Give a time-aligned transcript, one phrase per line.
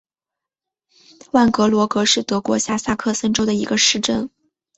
[1.31, 4.31] 万格罗格是德国下萨克森州的一个市镇。